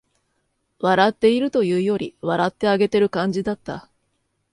[0.79, 3.87] 笑っているというより、笑ってあげてる感じだった